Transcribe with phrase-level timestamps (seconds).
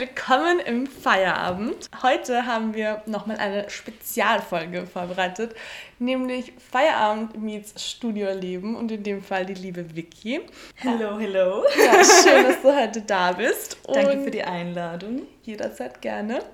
[0.00, 1.90] Willkommen im Feierabend.
[2.02, 5.54] Heute haben wir nochmal eine Spezialfolge vorbereitet,
[5.98, 10.40] nämlich Feierabend meets Studioleben und in dem Fall die liebe Vicky.
[10.76, 11.64] Hello, hello.
[11.76, 13.76] Ja, schön, dass du heute da bist.
[13.92, 15.26] Danke für die Einladung.
[15.42, 16.44] Jederzeit gerne.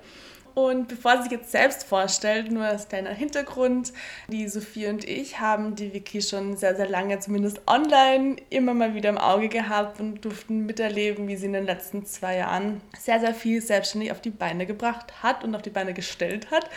[0.56, 3.92] Und bevor sie sich jetzt selbst vorstellt, nur als kleiner Hintergrund,
[4.28, 8.94] die Sophie und ich haben die Wiki schon sehr, sehr lange, zumindest online, immer mal
[8.94, 13.20] wieder im Auge gehabt und durften miterleben, wie sie in den letzten zwei Jahren sehr,
[13.20, 16.70] sehr viel selbstständig auf die Beine gebracht hat und auf die Beine gestellt hat.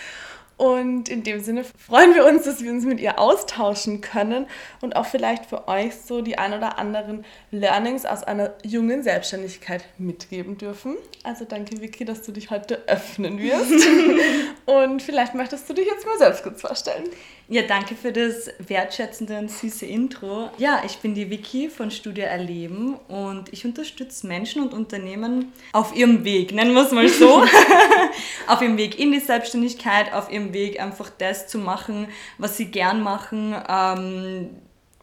[0.59, 4.45] Und in dem Sinne freuen wir uns, dass wir uns mit ihr austauschen können
[4.81, 9.85] und auch vielleicht für euch so die ein oder anderen Learnings aus einer jungen Selbstständigkeit
[9.97, 10.97] mitgeben dürfen.
[11.23, 13.71] Also danke Vicky, dass du dich heute öffnen wirst.
[14.69, 17.05] und vielleicht möchtest du dich jetzt mal selbst kurz vorstellen.
[17.47, 20.51] Ja, danke für das wertschätzende und süße Intro.
[20.59, 25.95] Ja, ich bin die Vicky von Studio Erleben und ich unterstütze Menschen und Unternehmen auf
[25.95, 27.43] ihrem Weg, nennen wir es mal so,
[28.47, 32.07] auf ihrem Weg in die Selbstständigkeit, auf ihrem Weg einfach das zu machen,
[32.37, 33.55] was sie gern machen.
[33.67, 34.49] Ähm,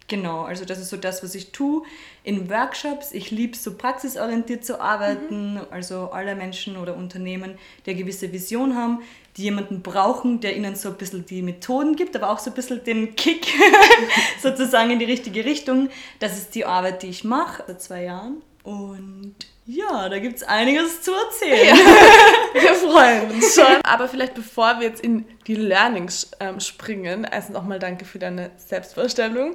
[0.09, 1.83] genau, also das ist so das, was ich tue
[2.25, 3.13] in Workshops.
[3.13, 5.55] Ich liebe es, so praxisorientiert zu arbeiten.
[5.55, 5.61] Mhm.
[5.71, 9.01] Also alle Menschen oder Unternehmen, die eine gewisse Vision haben,
[9.37, 12.55] die jemanden brauchen, der ihnen so ein bisschen die Methoden gibt, aber auch so ein
[12.55, 13.47] bisschen den Kick
[14.43, 15.91] sozusagen in die richtige Richtung.
[16.19, 18.43] Das ist die Arbeit, die ich mache seit zwei Jahren.
[18.67, 21.69] Und ja, da gibt es einiges zu erzählen.
[21.69, 21.75] Ja,
[22.61, 23.81] wir freuen uns schon.
[23.85, 28.51] Aber vielleicht bevor wir jetzt in die Learnings ähm, springen, erstens nochmal danke für deine
[28.57, 29.55] Selbstvorstellung.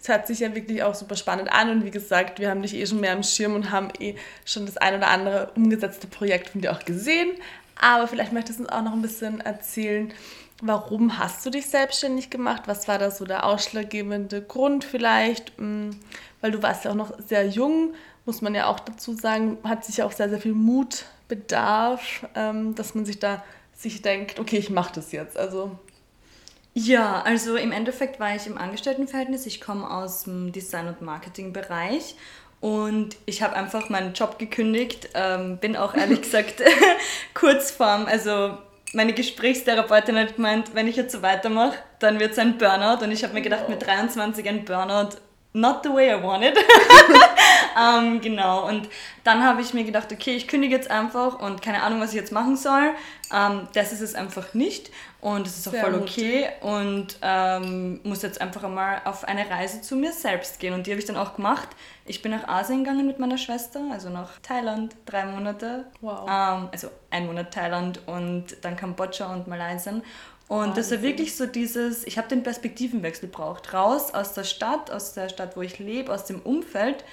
[0.00, 2.74] Es hört sich ja wirklich auch super spannend an und wie gesagt, wir haben dich
[2.74, 6.50] eh schon mehr am Schirm und haben eh schon das ein oder andere umgesetzte Projekt
[6.50, 7.30] von dir auch gesehen.
[7.80, 10.12] Aber vielleicht möchtest du uns auch noch ein bisschen erzählen,
[10.60, 12.62] warum hast du dich selbstständig gemacht?
[12.66, 15.58] Was war da so der ausschlaggebende Grund vielleicht?
[15.58, 15.90] Mm,
[16.40, 19.84] weil du warst ja auch noch sehr jung muss man ja auch dazu sagen, hat
[19.84, 23.42] sich auch sehr, sehr viel Mut bedarf, ähm, dass man sich da
[23.74, 25.36] sich denkt, okay, ich mache das jetzt.
[25.36, 25.76] Also
[26.74, 29.46] ja, also im Endeffekt war ich im Angestelltenverhältnis.
[29.46, 32.14] Ich komme aus dem Design- und Marketingbereich
[32.60, 35.10] und ich habe einfach meinen Job gekündigt.
[35.14, 36.62] Ähm, bin auch ehrlich gesagt
[37.34, 38.56] kurz vorm, also
[38.94, 43.02] meine Gesprächstherapeutin hat gemeint, wenn ich jetzt so weitermache, dann wird es ein Burnout.
[43.02, 45.16] Und ich habe mir gedacht, mit 23 ein Burnout
[45.54, 46.56] not the way I wanted.
[47.98, 48.88] ähm, genau, und
[49.24, 52.16] dann habe ich mir gedacht, okay, ich kündige jetzt einfach und keine Ahnung, was ich
[52.16, 52.90] jetzt machen soll.
[53.32, 54.90] Ähm, das ist es einfach nicht
[55.20, 56.62] und es ist auch Sehr voll okay mutig.
[56.62, 60.90] und ähm, muss jetzt einfach einmal auf eine Reise zu mir selbst gehen und die
[60.90, 61.68] habe ich dann auch gemacht.
[62.04, 65.86] Ich bin nach Asien gegangen mit meiner Schwester, also nach Thailand, drei Monate.
[66.00, 66.28] Wow.
[66.28, 69.92] Ähm, also ein Monat Thailand und dann Kambodscha und Malaysia
[70.52, 73.72] und das war wirklich so dieses, ich habe den Perspektivenwechsel gebraucht.
[73.72, 77.04] Raus aus der Stadt, aus der Stadt, wo ich lebe, aus dem Umfeld,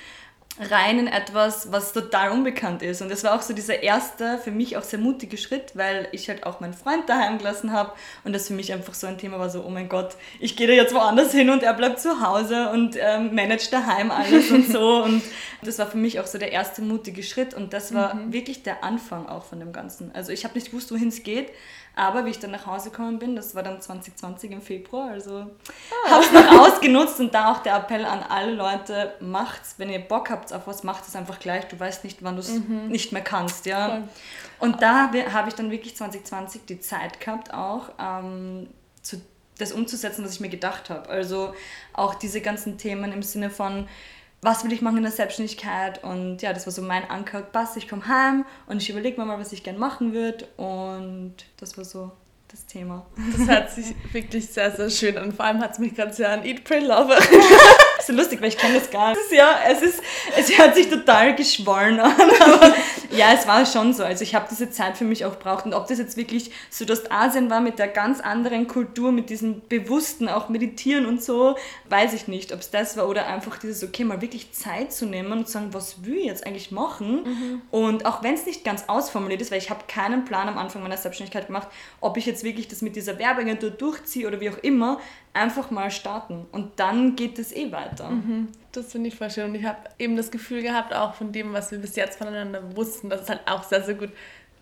[0.59, 3.01] rein in etwas, was total unbekannt ist.
[3.01, 6.27] Und das war auch so dieser erste, für mich auch sehr mutige Schritt, weil ich
[6.27, 7.93] halt auch meinen Freund daheim gelassen habe
[8.25, 10.67] und das für mich einfach so ein Thema war, so, oh mein Gott, ich gehe
[10.67, 14.71] da jetzt woanders hin und er bleibt zu Hause und ähm, managt daheim alles und
[14.71, 14.89] so.
[15.09, 15.23] Und
[15.61, 18.33] das war für mich auch so der erste mutige Schritt und das war mhm.
[18.33, 20.13] wirklich der Anfang auch von dem Ganzen.
[20.13, 21.51] Also ich habe nicht gewusst, wohin es geht,
[21.99, 25.35] aber wie ich dann nach Hause gekommen bin, das war dann 2020 im Februar, also
[25.35, 26.09] ah.
[26.09, 29.99] habe es noch ausgenutzt und da auch der Appell an alle Leute, macht's, wenn ihr
[29.99, 31.67] Bock habt auf was, macht es einfach gleich.
[31.67, 32.87] Du weißt nicht, wann du es mhm.
[32.87, 33.89] nicht mehr kannst, ja.
[33.89, 34.03] Voll.
[34.59, 38.67] Und da habe ich dann wirklich 2020 die Zeit gehabt, auch ähm,
[39.01, 39.21] zu,
[39.57, 41.09] das umzusetzen, was ich mir gedacht habe.
[41.09, 41.53] Also
[41.93, 43.87] auch diese ganzen Themen im Sinne von,
[44.41, 47.75] was will ich machen in der Selbstständigkeit und ja, das war so mein Anker, passt,
[47.77, 51.77] ich komme heim und ich überlege mir mal, was ich gerne machen würde und das
[51.77, 52.11] war so
[52.51, 53.05] das Thema.
[53.37, 55.31] Das hört sich wirklich sehr, sehr schön an.
[55.31, 57.15] Vor allem hat es mich gerade sehr an Eat, Pray, Love
[58.05, 59.21] so lustig, weil ich kenne das gar nicht.
[59.31, 60.01] Ja, es ist,
[60.35, 62.73] es hört sich total geschwollen an, aber
[63.19, 64.03] ja, es war schon so.
[64.03, 67.49] Also ich habe diese Zeit für mich auch gebraucht und ob das jetzt wirklich Südostasien
[67.49, 71.57] war mit der ganz anderen Kultur, mit diesem bewussten auch Meditieren und so,
[71.89, 75.05] weiß ich nicht, ob es das war oder einfach dieses, okay, mal wirklich Zeit zu
[75.05, 77.23] nehmen und zu sagen, was will ich jetzt eigentlich machen?
[77.23, 77.61] Mhm.
[77.71, 80.81] Und auch wenn es nicht ganz ausformuliert ist, weil ich habe keinen Plan am Anfang
[80.81, 81.67] meiner Selbstständigkeit gemacht,
[81.99, 84.99] ob ich jetzt wirklich das mit dieser Werbeagentur durchziehe oder wie auch immer,
[85.33, 88.09] einfach mal starten und dann geht es eh weiter.
[88.09, 88.49] Mhm.
[88.71, 91.53] Das finde ich voll schön und ich habe eben das Gefühl gehabt, auch von dem,
[91.53, 94.11] was wir bis jetzt voneinander wussten, dass es halt auch sehr, sehr gut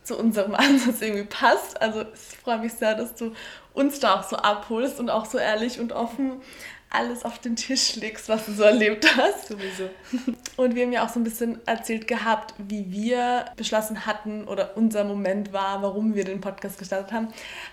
[0.03, 1.81] zu unserem Ansatz irgendwie passt.
[1.81, 3.33] Also ich freue mich sehr, dass du
[3.73, 6.41] uns da auch so abholst und auch so ehrlich und offen
[6.89, 9.49] alles auf den Tisch legst, was du so erlebt hast.
[9.49, 9.89] Sowieso.
[10.55, 14.77] Und wir haben ja auch so ein bisschen erzählt gehabt, wie wir beschlossen hatten oder
[14.77, 17.27] unser Moment war, warum wir den Podcast gestartet haben.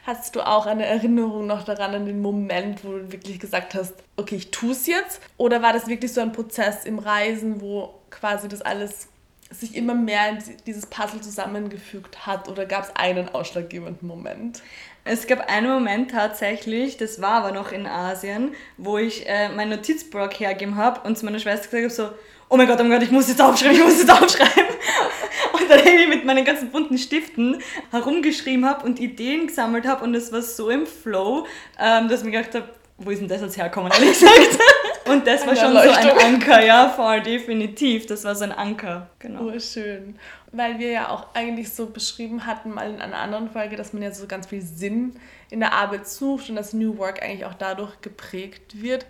[0.04, 3.94] Hast du auch eine Erinnerung noch daran, an den Moment, wo du wirklich gesagt hast,
[4.16, 5.20] okay, ich tue es jetzt?
[5.36, 9.08] Oder war das wirklich so ein Prozess im Reisen, wo quasi das alles
[9.50, 14.62] sich immer mehr in dieses Puzzle zusammengefügt hat oder gab es einen ausschlaggebenden Moment?
[15.06, 19.68] Es gab einen Moment tatsächlich, das war aber noch in Asien, wo ich äh, meinen
[19.68, 22.18] Notizblock hergegeben habe und zu meiner Schwester gesagt habe, so,
[22.48, 24.64] oh mein Gott, oh mein Gott, ich muss jetzt aufschreiben, ich muss jetzt aufschreiben.
[25.52, 30.12] Und dann irgendwie mit meinen ganzen bunten Stiften herumgeschrieben habe und Ideen gesammelt habe und
[30.14, 31.46] es war so im Flow,
[31.78, 32.68] ähm, dass ich mir gedacht habe,
[32.98, 34.58] wo ist denn das jetzt herkommen, ehrlich gesagt?
[35.06, 38.06] Und das war schon so ein Anker, ja, voll definitiv.
[38.06, 39.50] Das war so ein Anker, genau.
[39.54, 40.16] Oh, schön.
[40.52, 44.02] Weil wir ja auch eigentlich so beschrieben hatten, mal in einer anderen Folge, dass man
[44.02, 45.18] ja so ganz viel Sinn
[45.50, 49.06] in der Arbeit sucht und dass New Work eigentlich auch dadurch geprägt wird.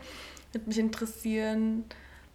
[0.52, 1.85] Würde mich interessieren,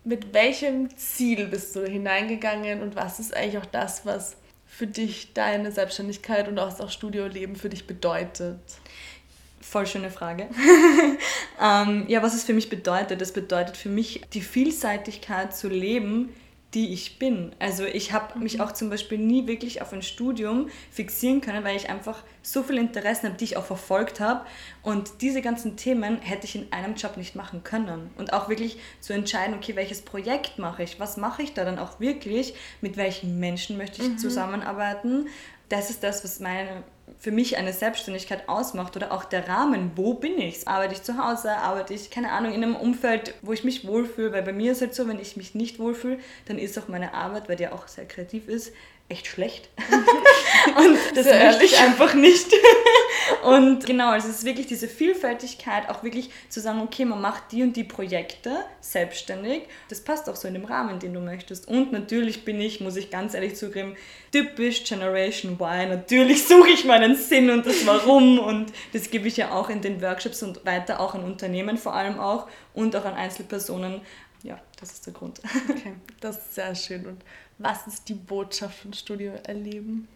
[0.04, 5.34] mit welchem Ziel bist du hineingegangen und was ist eigentlich auch das, was für dich
[5.34, 8.60] deine Selbstständigkeit und auch das Studioleben für dich bedeutet?
[9.62, 10.50] Voll schöne Frage.
[11.62, 16.30] ähm, ja, was es für mich bedeutet, das bedeutet für mich die Vielseitigkeit zu leben,
[16.74, 17.52] die ich bin.
[17.58, 18.62] Also ich habe mich mhm.
[18.62, 22.80] auch zum Beispiel nie wirklich auf ein Studium fixieren können, weil ich einfach so viele
[22.80, 24.46] Interessen habe, die ich auch verfolgt habe.
[24.84, 28.12] Und diese ganzen Themen hätte ich in einem Job nicht machen können.
[28.18, 31.80] Und auch wirklich zu entscheiden, okay, welches Projekt mache ich, was mache ich da dann
[31.80, 34.18] auch wirklich, mit welchen Menschen möchte ich mhm.
[34.20, 35.28] zusammenarbeiten.
[35.70, 36.84] Das ist das, was meine
[37.18, 40.68] für mich eine Selbstständigkeit ausmacht oder auch der Rahmen, wo bin ich?
[40.68, 44.32] Arbeite ich zu Hause, arbeite ich, keine Ahnung, in einem Umfeld, wo ich mich wohlfühle,
[44.32, 47.14] weil bei mir ist halt so, wenn ich mich nicht wohlfühle, dann ist auch meine
[47.14, 48.74] Arbeit, weil die ja auch sehr kreativ ist,
[49.10, 49.70] echt schlecht.
[50.78, 52.54] und das Sehr möchte ich einfach nicht.
[53.44, 57.52] und genau, also es ist wirklich diese Vielfältigkeit, auch wirklich zu sagen, okay, man macht
[57.52, 59.64] die und die Projekte selbstständig.
[59.90, 61.68] Das passt auch so in dem Rahmen, den du möchtest.
[61.68, 63.96] Und natürlich bin ich, muss ich ganz ehrlich zugeben,
[64.32, 65.90] typisch Generation Y.
[65.90, 69.82] Natürlich suche ich meinen Sinn und das Warum und das gebe ich ja auch in
[69.82, 74.02] den Workshops und weiter auch an Unternehmen vor allem auch und auch an Einzelpersonen.
[74.44, 75.42] Ja, das ist der Grund.
[75.70, 77.06] Okay, das ist sehr schön.
[77.06, 77.24] Und
[77.60, 80.08] was ist die Botschaft von Studio Erleben?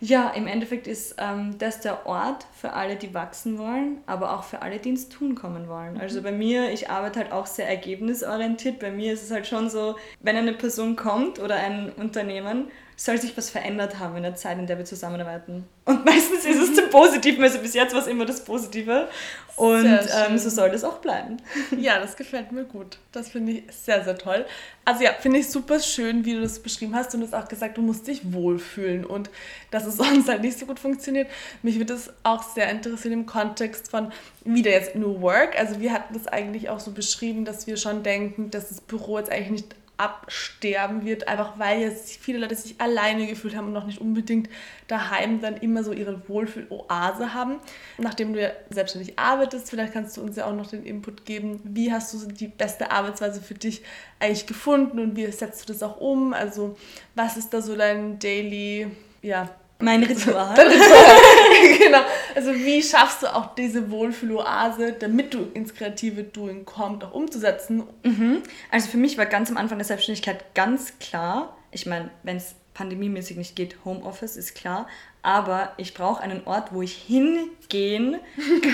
[0.00, 4.44] Ja, im Endeffekt ist ähm, das der Ort für alle, die wachsen wollen, aber auch
[4.44, 6.00] für alle, die ins Tun kommen wollen.
[6.00, 6.24] Also mhm.
[6.24, 8.78] bei mir, ich arbeite halt auch sehr ergebnisorientiert.
[8.78, 12.70] Bei mir ist es halt schon so, wenn eine Person kommt oder ein Unternehmen
[13.00, 15.64] soll sich was verändert haben in der Zeit, in der wir zusammenarbeiten.
[15.86, 19.08] Und meistens ist es zum Positiven, also bis jetzt war es immer das Positive.
[19.56, 21.38] Und ähm, so soll das auch bleiben.
[21.78, 22.98] Ja, das gefällt mir gut.
[23.12, 24.44] Das finde ich sehr, sehr toll.
[24.84, 27.14] Also ja, finde ich super schön, wie du das beschrieben hast.
[27.14, 29.30] Und du hast auch gesagt, du musst dich wohlfühlen und
[29.70, 31.28] dass es sonst halt nicht so gut funktioniert.
[31.62, 34.12] Mich würde es auch sehr interessieren im Kontext von
[34.44, 35.58] wieder jetzt New Work.
[35.58, 39.18] Also wir hatten das eigentlich auch so beschrieben, dass wir schon denken, dass das Büro
[39.18, 43.74] jetzt eigentlich nicht absterben wird, einfach weil jetzt viele Leute sich alleine gefühlt haben und
[43.74, 44.48] noch nicht unbedingt
[44.88, 47.56] daheim dann immer so ihre Wohlfühl-Oase haben.
[47.98, 51.60] Nachdem du ja selbstständig arbeitest, vielleicht kannst du uns ja auch noch den Input geben,
[51.64, 53.82] wie hast du die beste Arbeitsweise für dich
[54.18, 56.32] eigentlich gefunden und wie setzt du das auch um?
[56.32, 56.76] Also
[57.14, 58.88] was ist da so dein Daily,
[59.20, 59.50] ja,
[59.80, 60.58] mein Ritual.
[60.58, 61.78] Ritual.
[61.78, 62.00] genau.
[62.34, 67.84] Also wie schaffst du auch diese Wohlfühloase, damit du ins kreative Doing kommst, auch umzusetzen?
[68.02, 68.42] Mhm.
[68.70, 72.54] Also für mich war ganz am Anfang der Selbstständigkeit ganz klar, ich meine, wenn es
[72.74, 74.86] pandemiemäßig nicht geht, Homeoffice ist klar,
[75.22, 78.18] aber ich brauche einen Ort, wo ich hingehen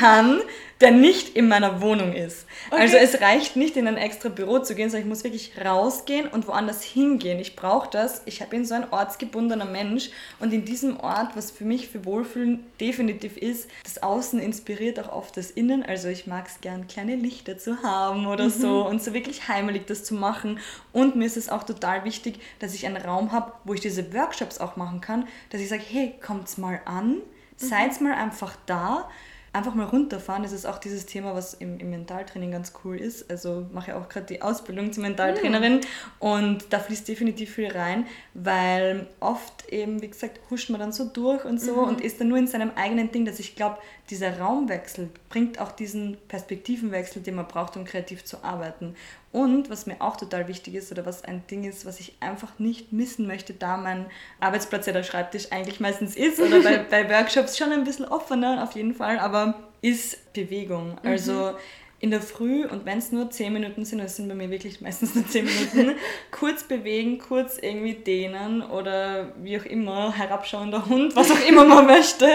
[0.00, 0.40] kann,
[0.80, 2.46] der nicht in meiner Wohnung ist.
[2.70, 2.82] Okay.
[2.82, 6.28] Also es reicht nicht, in ein extra Büro zu gehen, sondern ich muss wirklich rausgehen
[6.28, 7.38] und woanders hingehen.
[7.38, 8.22] Ich brauche das.
[8.26, 12.66] Ich bin so ein ortsgebundener Mensch und in diesem Ort, was für mich für Wohlfühlen
[12.78, 15.82] definitiv ist, das Außen inspiriert auch oft das Innen.
[15.82, 18.50] Also ich mag es gern, kleine Lichter zu haben oder mhm.
[18.50, 20.58] so und so wirklich heimelig das zu machen.
[20.92, 24.12] Und mir ist es auch total wichtig, dass ich einen Raum habe, wo ich diese
[24.12, 27.20] Workshops auch machen kann, dass ich sage, hey, kommt's mal an, mhm.
[27.56, 29.08] seid mal einfach da
[29.56, 30.42] einfach mal runterfahren.
[30.42, 33.30] Das ist auch dieses Thema, was im, im Mentaltraining ganz cool ist.
[33.30, 35.80] Also mache ich auch gerade die Ausbildung zur Mentaltrainerin mhm.
[36.18, 41.06] und da fließt definitiv viel rein, weil oft eben, wie gesagt, huscht man dann so
[41.06, 41.88] durch und so mhm.
[41.88, 43.78] und ist dann nur in seinem eigenen Ding, dass ich glaube,
[44.10, 48.94] dieser Raumwechsel bringt auch diesen Perspektivenwechsel, den man braucht, um kreativ zu arbeiten.
[49.36, 52.58] Und was mir auch total wichtig ist oder was ein Ding ist, was ich einfach
[52.58, 54.06] nicht missen möchte, da mein
[54.40, 58.62] Arbeitsplatz ja der Schreibtisch eigentlich meistens ist oder bei, bei Workshops schon ein bisschen offener
[58.62, 60.92] auf jeden Fall, aber ist Bewegung.
[60.92, 60.98] Mhm.
[61.10, 61.54] Also
[62.00, 64.80] in der Früh und wenn es nur 10 Minuten sind, das sind bei mir wirklich
[64.80, 65.98] meistens nur 10 Minuten,
[66.30, 71.84] kurz bewegen, kurz irgendwie dehnen oder wie auch immer, herabschauender Hund, was auch immer man
[71.98, 72.26] möchte.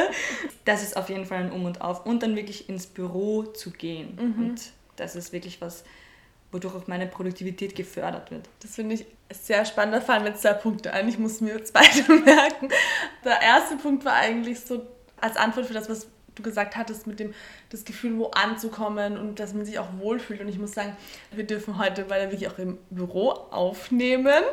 [0.65, 2.05] Das ist auf jeden Fall ein Um und Auf.
[2.05, 4.19] Und dann wirklich ins Büro zu gehen.
[4.21, 4.45] Mhm.
[4.45, 4.61] Und
[4.97, 5.83] das ist wirklich was,
[6.51, 8.49] wodurch auch meine Produktivität gefördert wird.
[8.61, 9.95] Das finde ich sehr spannend.
[9.95, 11.07] Da fallen mir zwei Punkte ein.
[11.07, 11.81] Ich muss mir zwei
[12.25, 12.69] merken.
[13.23, 14.85] Der erste Punkt war eigentlich so
[15.19, 17.33] als Antwort für das, was du gesagt hattest, mit dem
[17.69, 20.41] das Gefühl, wo anzukommen und dass man sich auch wohlfühlt.
[20.41, 20.95] Und ich muss sagen,
[21.31, 24.43] wir dürfen heute weil wir wirklich auch im Büro aufnehmen.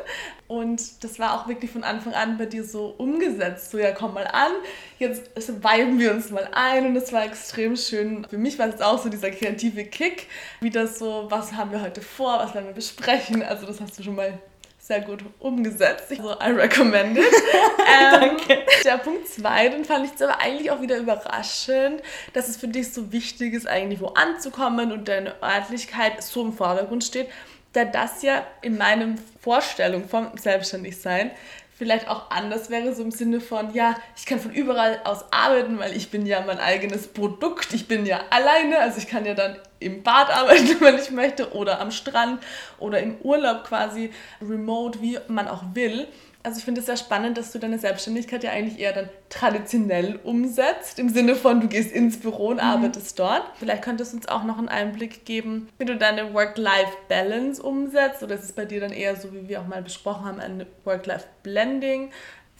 [0.47, 3.71] Und das war auch wirklich von Anfang an bei dir so umgesetzt.
[3.71, 4.51] So, ja, komm mal an,
[4.97, 5.29] jetzt
[5.63, 6.87] weiben wir uns mal ein.
[6.87, 8.25] Und das war extrem schön.
[8.29, 10.27] Für mich war es auch so dieser kreative Kick,
[10.61, 13.43] wie das so, was haben wir heute vor, was werden wir besprechen.
[13.43, 14.39] Also das hast du schon mal
[14.89, 16.05] sehr gut umgesetzt.
[16.09, 17.23] Also I recommend it.
[17.23, 18.65] ähm, Danke.
[18.83, 22.01] Der Punkt 2, den fand ich jetzt aber eigentlich auch wieder überraschend,
[22.33, 26.53] dass es für dich so wichtig ist, eigentlich wo anzukommen und deine Örtlichkeit so im
[26.53, 27.27] Vordergrund steht,
[27.73, 31.29] da das ja in meinem Vorstellung vom Selbstständigsein
[31.75, 35.77] vielleicht auch anders wäre, so im Sinne von, ja, ich kann von überall aus arbeiten,
[35.77, 39.35] weil ich bin ja mein eigenes Produkt, ich bin ja alleine, also ich kann ja
[39.35, 42.41] dann im Bad arbeiten, wenn ich möchte, oder am Strand
[42.77, 46.07] oder im Urlaub quasi, remote, wie man auch will.
[46.41, 50.19] Also ich finde es sehr spannend, dass du deine Selbstständigkeit ja eigentlich eher dann traditionell
[50.23, 52.61] umsetzt, im Sinne von, du gehst ins Büro und mhm.
[52.61, 53.43] arbeitest dort.
[53.59, 58.35] Vielleicht könntest du uns auch noch einen Einblick geben, wie du deine Work-Life-Balance umsetzt, oder
[58.35, 62.11] ist es bei dir dann eher so, wie wir auch mal besprochen haben, ein Work-Life-Blending?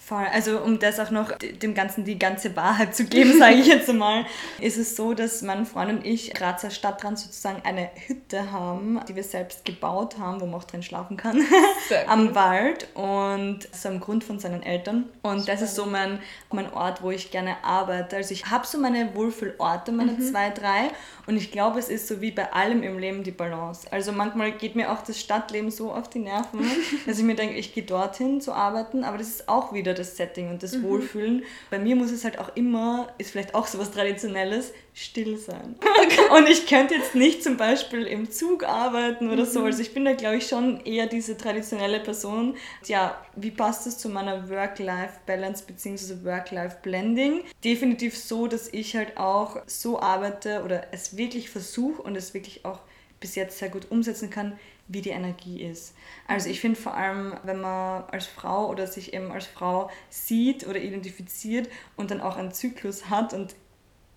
[0.10, 0.26] Voll.
[0.34, 3.94] Also um das auch noch dem Ganzen die ganze Wahrheit zu geben, sage ich jetzt
[3.94, 4.26] mal,
[4.60, 9.16] ist es so, dass mein Freund und ich Grazer Stadtrand sozusagen eine Hütte haben, die
[9.16, 11.40] wir selbst gebaut haben, wo man auch drin schlafen kann,
[12.08, 15.08] am Wald und so am Grund von seinen Eltern.
[15.22, 16.18] Und das ist so mein,
[16.52, 18.16] mein Ort, wo ich gerne arbeite.
[18.16, 20.22] Also ich habe so meine Wohlfühlorte, meine mhm.
[20.22, 20.90] zwei, drei
[21.30, 23.88] und ich glaube, es ist so wie bei allem im Leben die Balance.
[23.92, 26.62] Also manchmal geht mir auch das Stadtleben so auf die Nerven,
[27.06, 30.18] dass ich mir denke, ich gehe dorthin zu arbeiten, aber das ist auch wieder das
[30.18, 30.84] Setting und das mhm.
[30.86, 31.44] Wohlfühlen.
[31.70, 35.76] Bei mir muss es halt auch immer, ist vielleicht auch so was Traditionelles, still sein.
[36.36, 39.50] und ich könnte jetzt nicht zum Beispiel im Zug arbeiten oder mhm.
[39.50, 39.64] so.
[39.64, 42.56] Also ich bin da, glaube ich, schon eher diese traditionelle Person.
[42.86, 46.26] Ja, wie passt das zu meiner Work-Life-Balance bzw.
[46.26, 47.44] Work-Life-Blending?
[47.64, 52.66] Definitiv so, dass ich halt auch so arbeite oder es wirklich versuche und es wirklich
[52.66, 52.80] auch
[53.20, 54.58] bis jetzt sehr gut umsetzen kann,
[54.88, 55.94] wie die Energie ist.
[56.28, 60.66] Also ich finde vor allem, wenn man als Frau oder sich eben als Frau sieht
[60.66, 63.56] oder identifiziert und dann auch einen Zyklus hat und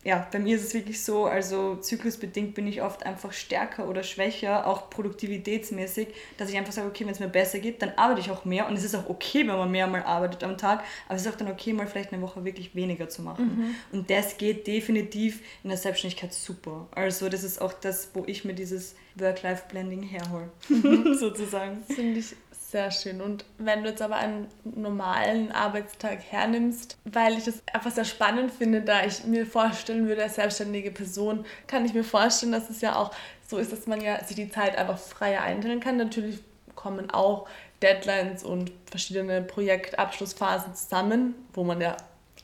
[0.05, 4.03] ja, bei mir ist es wirklich so, also zyklusbedingt bin ich oft einfach stärker oder
[4.03, 8.21] schwächer, auch produktivitätsmäßig, dass ich einfach sage, okay, wenn es mir besser geht, dann arbeite
[8.21, 10.83] ich auch mehr und es ist auch okay, wenn man mehr mal arbeitet am Tag,
[11.07, 13.45] aber es ist auch dann okay, mal vielleicht eine Woche wirklich weniger zu machen.
[13.45, 13.75] Mhm.
[13.99, 16.89] Und das geht definitiv in der Selbstständigkeit super.
[16.91, 21.15] Also das ist auch das, wo ich mir dieses Work-Life-Blending herhole, mhm.
[21.15, 21.85] sozusagen.
[21.85, 22.35] Finde ich
[22.73, 23.21] sehr schön.
[23.21, 28.51] Und wenn du jetzt aber einen normalen Arbeitstag hernimmst, weil ich das einfach sehr spannend
[28.51, 32.81] finde, da ich mir vorstellen würde, als selbstständige Person, kann ich mir vorstellen, dass es
[32.81, 33.11] ja auch
[33.47, 35.99] so ist, dass man ja sich die Zeit einfach freier einteilen kann.
[35.99, 36.39] Natürlich
[36.75, 37.47] kommen auch
[37.83, 41.99] Deadlines und verschiedene Projektabschlussphasen zusammen, wo man ja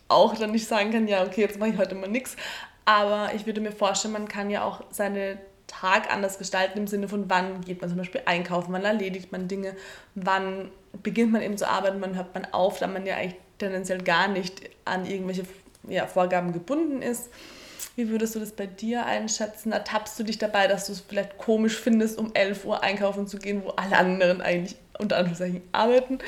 [0.08, 2.36] auch dann nicht sagen kann, ja, okay, jetzt mache ich heute mal nichts.
[2.84, 7.08] Aber ich würde mir vorstellen, man kann ja auch seine Tag anders gestalten im Sinne
[7.08, 9.76] von, wann geht man zum Beispiel einkaufen, wann erledigt man Dinge,
[10.16, 10.72] wann
[11.02, 14.28] beginnt man eben zu arbeiten, wann hört man auf, da man ja eigentlich tendenziell gar
[14.28, 15.44] nicht an irgendwelche
[15.88, 17.30] ja, Vorgaben gebunden ist.
[17.96, 19.72] Wie würdest du das bei dir einschätzen?
[19.72, 23.38] Ertappst du dich dabei, dass du es vielleicht komisch findest, um 11 Uhr einkaufen zu
[23.38, 26.18] gehen, wo alle anderen eigentlich unter Anführungszeichen arbeiten?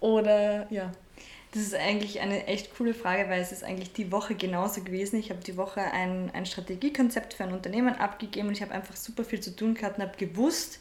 [0.00, 0.90] Oder ja.
[1.52, 5.18] Das ist eigentlich eine echt coole Frage, weil es ist eigentlich die Woche genauso gewesen.
[5.18, 8.96] Ich habe die Woche ein, ein Strategiekonzept für ein Unternehmen abgegeben und ich habe einfach
[8.96, 10.80] super viel zu tun gehabt und habe gewusst,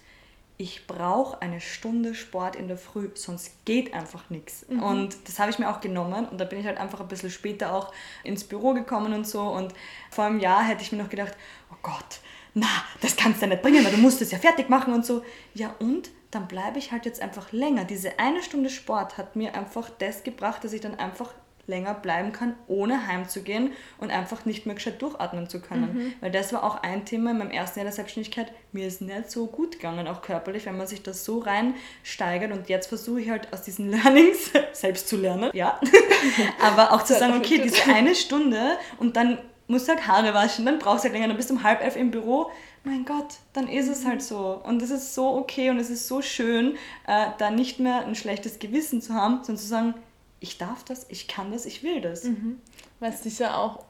[0.61, 4.65] ich brauche eine Stunde Sport in der Früh, sonst geht einfach nichts.
[4.69, 4.83] Mhm.
[4.83, 7.31] Und das habe ich mir auch genommen und da bin ich halt einfach ein bisschen
[7.31, 7.91] später auch
[8.23, 9.41] ins Büro gekommen und so.
[9.41, 9.73] Und
[10.09, 11.35] vor einem Jahr hätte ich mir noch gedacht,
[11.71, 12.21] oh Gott,
[12.53, 12.67] na,
[13.01, 15.23] das kannst du ja nicht bringen, weil du musst es ja fertig machen und so.
[15.53, 16.11] Ja und?
[16.31, 17.83] Dann bleibe ich halt jetzt einfach länger.
[17.83, 21.33] Diese eine Stunde Sport hat mir einfach das gebracht, dass ich dann einfach
[21.67, 25.93] länger bleiben kann, ohne heimzugehen und einfach nicht mehr gescheit durchatmen zu können.
[25.93, 26.13] Mhm.
[26.19, 28.51] Weil das war auch ein Thema in meinem ersten Jahr der Selbstständigkeit.
[28.71, 32.51] Mir ist nicht so gut gegangen, auch körperlich, wenn man sich das so reinsteigert.
[32.51, 35.79] Und jetzt versuche ich halt aus diesen Learnings selbst zu lernen, ja.
[36.61, 40.65] Aber auch zu sagen, okay, diese eine Stunde und dann musst du halt Haare waschen,
[40.65, 42.51] dann brauchst du halt länger, dann bist du um halb elf im Büro.
[42.83, 44.59] Mein Gott, dann ist es halt so.
[44.63, 46.75] Und es ist so okay und es ist so schön,
[47.07, 49.93] äh, da nicht mehr ein schlechtes Gewissen zu haben, sondern zu sagen,
[50.39, 52.23] ich darf das, ich kann das, ich will das.
[52.23, 52.59] Mhm.
[53.00, 53.85] Weil es sicher auch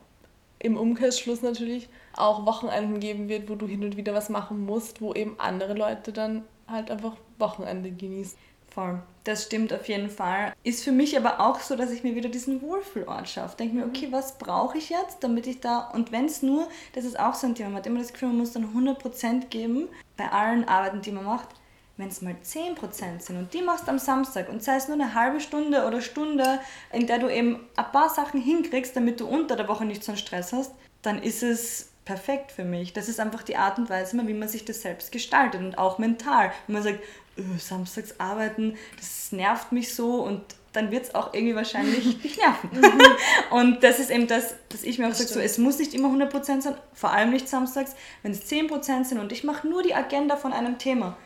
[0.59, 5.01] im Umkehrschluss natürlich auch Wochenenden geben wird, wo du hin und wieder was machen musst,
[5.01, 8.37] wo eben andere Leute dann halt einfach Wochenende genießen.
[8.73, 9.01] Voll.
[9.25, 10.53] Das stimmt auf jeden Fall.
[10.63, 13.57] Ist für mich aber auch so, dass ich mir wieder diesen Wohlfühlort schaffe.
[13.57, 13.91] Denke mir, mhm.
[13.91, 17.35] okay, was brauche ich jetzt, damit ich da, und wenn es nur, das ist auch
[17.35, 20.67] so ein Thema, man hat immer das Gefühl, man muss dann 100% geben bei allen
[20.67, 21.49] Arbeiten, die man macht.
[21.97, 25.13] Wenn es mal 10% sind und die machst am Samstag und sei es nur eine
[25.13, 26.59] halbe Stunde oder Stunde,
[26.93, 30.13] in der du eben ein paar Sachen hinkriegst, damit du unter der Woche nicht so
[30.13, 30.71] einen Stress hast,
[31.03, 32.93] dann ist es perfekt für mich.
[32.93, 35.99] Das ist einfach die Art und Weise, wie man sich das selbst gestaltet und auch
[35.99, 36.51] mental.
[36.65, 36.99] Wenn man sagt,
[37.41, 40.41] öh, samstags arbeiten, das nervt mich so und
[40.73, 42.69] dann wird es auch irgendwie wahrscheinlich dich nerven.
[42.71, 43.01] Mhm.
[43.51, 46.09] und das ist eben das, dass ich mir auch sage, so, es muss nicht immer
[46.09, 47.95] 100% sein, vor allem nicht samstags.
[48.23, 51.17] Wenn es 10% sind und ich mache nur die Agenda von einem Thema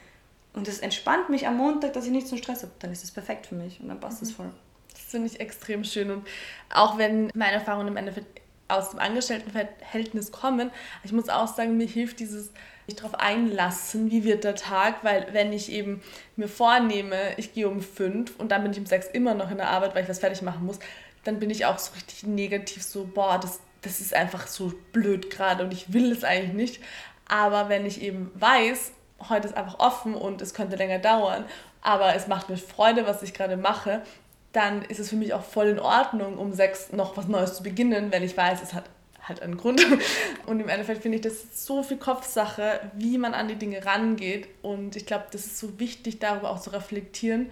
[0.54, 3.12] und es entspannt mich am Montag, dass ich nicht so Stress habe, dann ist es
[3.12, 4.36] perfekt für mich und dann passt es mhm.
[4.36, 4.52] voll.
[4.92, 6.28] Das finde ich extrem schön und
[6.74, 10.72] auch wenn meine Erfahrungen im Endeffekt aus dem Angestelltenverhältnis kommen,
[11.04, 12.52] ich muss auch sagen, mir hilft dieses
[12.88, 16.02] mich darauf einlassen, wie wird der Tag, weil wenn ich eben
[16.36, 19.58] mir vornehme, ich gehe um fünf und dann bin ich um sechs immer noch in
[19.58, 20.80] der Arbeit, weil ich was fertig machen muss,
[21.24, 25.30] dann bin ich auch so richtig negativ so, boah, das, das ist einfach so blöd
[25.30, 26.84] gerade und ich will es eigentlich nicht.
[27.28, 28.92] Aber wenn ich eben weiß,
[29.30, 31.46] heute ist einfach offen und es könnte länger dauern,
[31.82, 34.02] aber es macht mir Freude, was ich gerade mache,
[34.52, 37.64] dann ist es für mich auch voll in Ordnung, um sechs noch was Neues zu
[37.64, 38.86] beginnen, wenn ich weiß, es hat
[39.28, 39.86] halt einen Grund.
[40.46, 44.48] Und im Endeffekt finde ich das so viel Kopfsache, wie man an die Dinge rangeht.
[44.62, 47.50] Und ich glaube, das ist so wichtig, darüber auch zu reflektieren,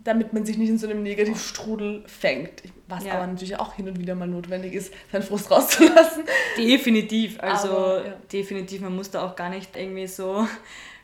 [0.00, 2.62] damit man sich nicht in so einem Negativstrudel fängt.
[2.88, 3.14] Was ja.
[3.14, 6.24] aber natürlich auch hin und wieder mal notwendig ist, seinen Frust rauszulassen.
[6.58, 7.40] Definitiv.
[7.40, 8.14] Also aber, ja.
[8.32, 10.46] definitiv, man muss da auch gar nicht irgendwie so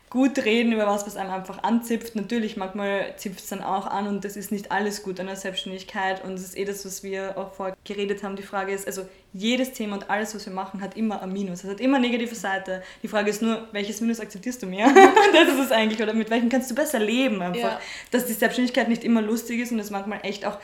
[0.09, 2.15] gut reden über was, was einem einfach anzipft.
[2.15, 5.35] Natürlich, manchmal zipft es dann auch an und das ist nicht alles gut an der
[5.35, 8.35] Selbstständigkeit und das ist eh das, was wir auch vorher geredet haben.
[8.35, 11.63] Die Frage ist, also jedes Thema und alles, was wir machen, hat immer ein Minus.
[11.63, 12.81] Es hat immer eine negative Seite.
[13.03, 14.87] Die Frage ist nur, welches Minus akzeptierst du mehr?
[15.33, 16.01] das ist es eigentlich.
[16.01, 17.73] Oder mit welchem kannst du besser leben einfach.
[17.73, 17.81] Ja.
[18.09, 20.57] Dass die Selbstständigkeit nicht immer lustig ist und es manchmal echt auch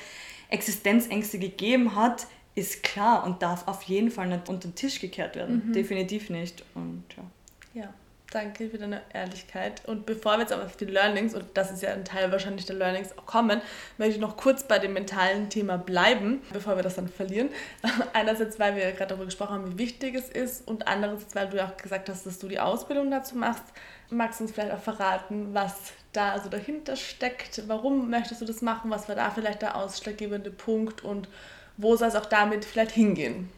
[0.50, 2.26] Existenzängste gegeben hat,
[2.56, 5.68] ist klar und darf auf jeden Fall nicht unter den Tisch gekehrt werden.
[5.68, 5.74] Mhm.
[5.74, 6.64] Definitiv nicht.
[6.74, 7.82] Und ja.
[7.82, 7.94] Ja.
[8.36, 9.82] Danke für deine Ehrlichkeit.
[9.88, 12.66] Und bevor wir jetzt aber auf die Learnings, und das ist ja ein Teil wahrscheinlich
[12.66, 13.62] der Learnings, kommen,
[13.98, 17.48] möchte ich noch kurz bei dem mentalen Thema bleiben, bevor wir das dann verlieren.
[18.14, 21.56] Einerseits, weil wir gerade darüber gesprochen haben, wie wichtig es ist, und andererseits, weil du
[21.56, 23.64] ja auch gesagt hast, dass du die Ausbildung dazu machst.
[24.10, 27.64] Magst du uns vielleicht auch verraten, was da so dahinter steckt?
[27.68, 28.92] Warum möchtest du das machen?
[28.92, 31.30] Was war da vielleicht der ausschlaggebende Punkt und
[31.78, 33.50] wo soll es auch damit vielleicht hingehen?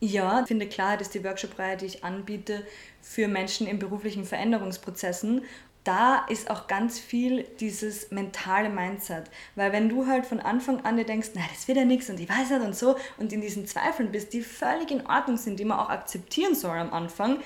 [0.00, 2.66] Ja, ich finde klar, dass die Workshop-Reihe, die ich anbiete,
[3.02, 5.42] für Menschen in beruflichen Veränderungsprozessen
[5.84, 9.30] da ist auch ganz viel dieses mentale Mindset.
[9.54, 12.20] Weil wenn du halt von Anfang an dir denkst, na, das wird ja nichts und
[12.20, 15.58] ich weiß nicht und so und in diesen Zweifeln bist, die völlig in Ordnung sind,
[15.58, 17.38] die man auch akzeptieren soll am Anfang,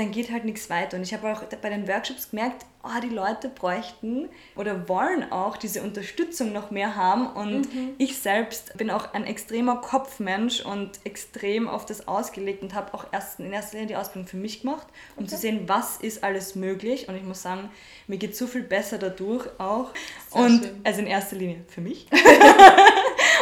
[0.00, 0.96] dann geht halt nichts weiter.
[0.96, 5.58] Und ich habe auch bei den Workshops gemerkt, oh, die Leute bräuchten oder wollen auch
[5.58, 7.26] diese Unterstützung noch mehr haben.
[7.26, 7.94] Und mhm.
[7.98, 13.04] ich selbst bin auch ein extremer Kopfmensch und extrem auf das ausgelegt und habe auch
[13.12, 14.86] erst in erster Linie die Ausbildung für mich gemacht,
[15.16, 15.34] um okay.
[15.34, 17.08] zu sehen, was ist alles möglich.
[17.08, 17.68] Und ich muss sagen,
[18.06, 19.90] mir geht so viel besser dadurch auch.
[20.32, 20.80] Sehr und schön.
[20.82, 22.06] also in erster Linie für mich.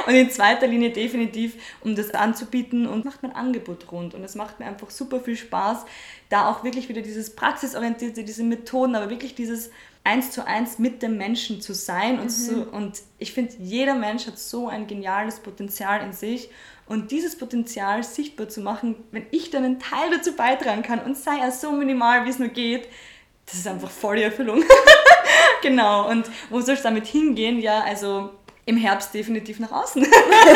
[0.09, 4.15] und in zweiter Linie definitiv, um das anzubieten und macht mein Angebot rund.
[4.15, 5.85] Und es macht mir einfach super viel Spaß,
[6.31, 9.69] da auch wirklich wieder dieses praxisorientierte, diese Methoden, aber wirklich dieses
[10.05, 12.15] eins zu eins mit dem Menschen zu sein.
[12.15, 12.21] Mhm.
[12.23, 16.49] Und, so, und ich finde, jeder Mensch hat so ein geniales Potenzial in sich.
[16.87, 21.19] Und dieses Potenzial sichtbar zu machen, wenn ich dann einen Teil dazu beitragen kann und
[21.19, 22.89] sei er so minimal, wie es nur geht,
[23.45, 24.65] das ist einfach voll die Erfüllung.
[25.63, 26.09] genau.
[26.09, 27.61] Und wo soll es damit hingehen?
[27.61, 28.31] Ja, also
[28.69, 30.07] im Herbst definitiv nach außen.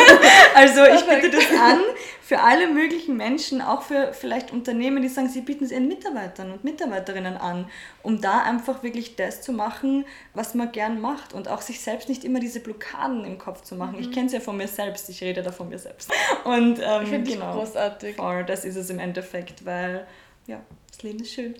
[0.55, 1.79] also ich biete das an
[2.21, 6.51] für alle möglichen Menschen, auch für vielleicht Unternehmen, die sagen, sie bieten es ihren Mitarbeitern
[6.51, 7.67] und Mitarbeiterinnen an,
[8.03, 12.07] um da einfach wirklich das zu machen, was man gern macht und auch sich selbst
[12.07, 13.95] nicht immer diese Blockaden im Kopf zu machen.
[13.95, 14.01] Mhm.
[14.01, 16.11] Ich kenne es ja von mir selbst, ich rede da von mir selbst.
[16.43, 18.17] Und ähm, Finde ich genau, großartig.
[18.17, 20.05] Voll, das ist es im Endeffekt, weil
[20.45, 21.55] ja, das Leben ist schön.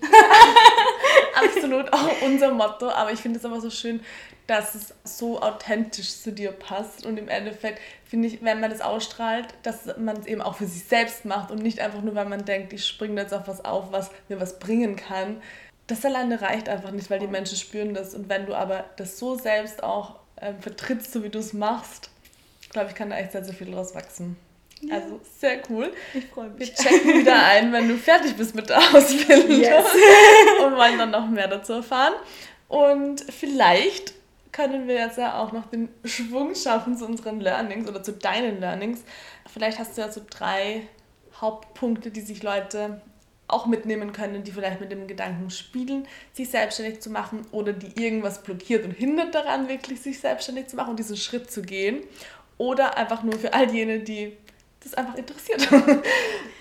[1.34, 4.00] Absolut auch unser Motto, aber ich finde es aber so schön,
[4.46, 7.06] dass es so authentisch zu dir passt.
[7.06, 10.66] Und im Endeffekt finde ich, wenn man das ausstrahlt, dass man es eben auch für
[10.66, 13.64] sich selbst macht und nicht einfach nur, weil man denkt, ich springe jetzt auf was
[13.64, 15.40] auf, was mir was bringen kann.
[15.86, 18.14] Das alleine reicht einfach nicht, weil die Menschen spüren das.
[18.14, 22.10] Und wenn du aber das so selbst auch äh, vertrittst, so wie du es machst,
[22.70, 24.36] glaube ich, kann da echt sehr, sehr viel draus wachsen.
[24.80, 24.96] Ja.
[24.96, 25.92] Also sehr cool.
[26.12, 26.68] Ich freue mich.
[26.68, 29.86] Wir checken wieder ein, wenn du fertig bist mit der Ausbildung yes.
[30.64, 32.14] und wollen dann noch mehr dazu erfahren.
[32.68, 34.14] Und vielleicht
[34.54, 38.60] können wir jetzt ja auch noch den Schwung schaffen zu unseren Learnings oder zu deinen
[38.60, 39.02] Learnings.
[39.52, 40.86] Vielleicht hast du ja so drei
[41.40, 43.02] Hauptpunkte, die sich Leute
[43.48, 48.00] auch mitnehmen können, die vielleicht mit dem Gedanken spielen, sich selbstständig zu machen oder die
[48.00, 52.02] irgendwas blockiert und hindert daran, wirklich sich selbstständig zu machen und diesen Schritt zu gehen.
[52.56, 54.36] Oder einfach nur für all jene, die
[54.80, 55.68] das einfach interessiert.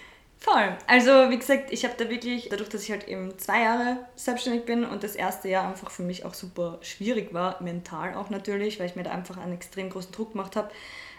[0.53, 0.77] Voll.
[0.85, 4.65] Also wie gesagt, ich habe da wirklich, dadurch, dass ich halt eben zwei Jahre selbstständig
[4.65, 8.79] bin und das erste Jahr einfach für mich auch super schwierig war, mental auch natürlich,
[8.79, 10.69] weil ich mir da einfach einen extrem großen Druck gemacht habe.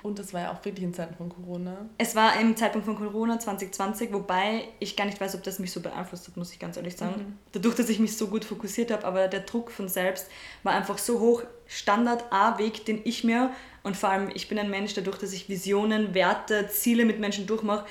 [0.04, 1.88] Und das war ja auch wirklich in Zeiten von Corona.
[1.98, 5.72] Es war im Zeitpunkt von Corona 2020, wobei ich gar nicht weiß, ob das mich
[5.72, 7.14] so beeinflusst hat, muss ich ganz ehrlich sagen.
[7.16, 7.38] Mhm.
[7.52, 10.28] Dadurch, dass ich mich so gut fokussiert habe, aber der Druck von selbst
[10.62, 11.42] war einfach so hoch.
[11.66, 13.50] Standard A-Weg, den ich mir
[13.82, 17.46] und vor allem ich bin ein Mensch, dadurch, dass ich Visionen, Werte, Ziele mit Menschen
[17.46, 17.86] durchmache,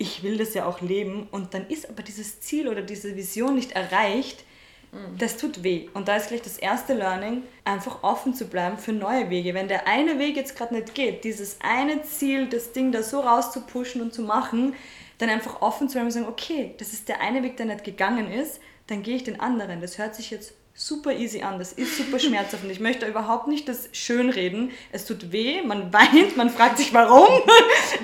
[0.00, 3.54] ich will das ja auch leben und dann ist aber dieses Ziel oder diese Vision
[3.54, 4.44] nicht erreicht,
[4.92, 5.18] mhm.
[5.18, 5.90] das tut weh.
[5.92, 9.52] Und da ist gleich das erste Learning, einfach offen zu bleiben für neue Wege.
[9.52, 13.20] Wenn der eine Weg jetzt gerade nicht geht, dieses eine Ziel, das Ding da so
[13.20, 14.74] rauszupushen und zu machen,
[15.18, 17.84] dann einfach offen zu bleiben und sagen, okay, das ist der eine Weg, der nicht
[17.84, 19.82] gegangen ist, dann gehe ich den anderen.
[19.82, 23.48] Das hört sich jetzt super easy an, das ist super schmerzhaft und ich möchte überhaupt
[23.48, 24.70] nicht das schönreden.
[24.92, 27.28] Es tut weh, man weint, man fragt sich warum,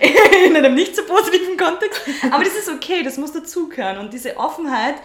[0.46, 4.36] in einem nicht so positiven Kontext, aber das ist okay, das muss dazugehören und diese
[4.36, 4.96] Offenheit,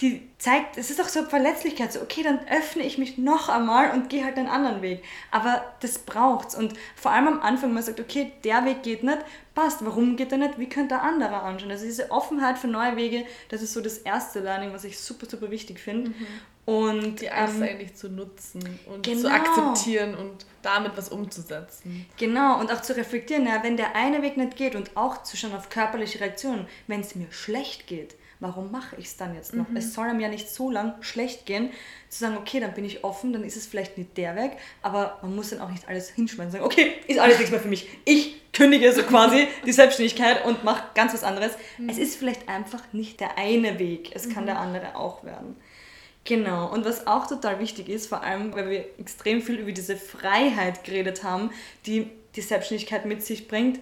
[0.00, 3.90] die zeigt, es ist auch so Verletzlichkeit, so okay, dann öffne ich mich noch einmal
[3.90, 5.04] und gehe halt einen anderen Weg.
[5.30, 9.18] Aber das braucht's und vor allem am Anfang, man sagt, okay, der Weg geht nicht,
[9.54, 11.70] passt, warum geht der nicht, wie könnte der andere anschauen?
[11.70, 15.26] Also diese Offenheit für neue Wege, das ist so das erste Learning, was ich super,
[15.26, 16.10] super wichtig finde.
[16.10, 16.26] Mhm.
[16.70, 19.22] Und die Angst ähm, eigentlich zu nutzen und genau.
[19.22, 22.06] zu akzeptieren und damit was umzusetzen.
[22.16, 25.36] Genau, und auch zu reflektieren, ja, wenn der eine Weg nicht geht und auch zu
[25.36, 29.52] schauen auf körperliche Reaktionen, wenn es mir schlecht geht, warum mache ich es dann jetzt
[29.52, 29.68] noch?
[29.68, 29.78] Mhm.
[29.78, 31.70] Es soll einem ja nicht so lang schlecht gehen,
[32.08, 35.18] zu sagen, okay, dann bin ich offen, dann ist es vielleicht nicht der Weg, aber
[35.22, 37.68] man muss dann auch nicht alles hinschmeißen und sagen, okay, ist alles nichts mehr für
[37.68, 37.88] mich.
[38.04, 41.52] Ich kündige so quasi die Selbstständigkeit und mache ganz was anderes.
[41.78, 41.88] Mhm.
[41.88, 44.48] Es ist vielleicht einfach nicht der eine Weg, es kann mhm.
[44.48, 45.56] der andere auch werden.
[46.24, 49.96] Genau, und was auch total wichtig ist, vor allem, weil wir extrem viel über diese
[49.96, 51.50] Freiheit geredet haben,
[51.86, 53.80] die die Selbstständigkeit mit sich bringt,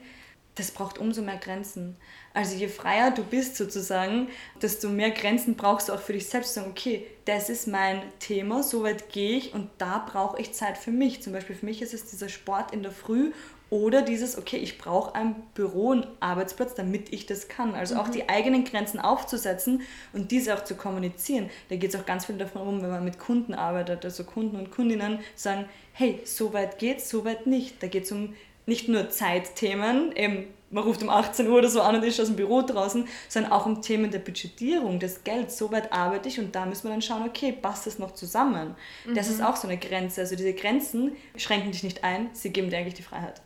[0.54, 1.96] das braucht umso mehr Grenzen.
[2.34, 4.28] Also je freier du bist sozusagen,
[4.60, 6.54] desto mehr Grenzen brauchst du auch für dich selbst.
[6.54, 10.78] Sagen, okay, das ist mein Thema, so weit gehe ich und da brauche ich Zeit
[10.78, 11.22] für mich.
[11.22, 13.32] Zum Beispiel für mich ist es dieser Sport in der Früh
[13.70, 17.74] oder dieses, okay, ich brauche ein Büro und Arbeitsplatz, damit ich das kann.
[17.74, 18.00] Also mhm.
[18.00, 21.50] auch die eigenen Grenzen aufzusetzen und diese auch zu kommunizieren.
[21.68, 24.56] Da geht es auch ganz viel davon um, wenn man mit Kunden arbeitet, also Kunden
[24.56, 27.82] und Kundinnen sagen, hey, so weit geht's, so weit nicht.
[27.82, 31.80] Da geht es um nicht nur Zeitthemen, eben man ruft um 18 Uhr oder so
[31.80, 35.56] an und ist aus dem Büro draußen, sondern auch um Themen der Budgetierung, des Gelds.
[35.56, 38.74] So weit arbeite ich und da müssen wir dann schauen, okay, passt das noch zusammen?
[39.06, 39.14] Mhm.
[39.14, 40.20] Das ist auch so eine Grenze.
[40.20, 43.40] Also diese Grenzen schränken dich nicht ein, sie geben dir eigentlich die Freiheit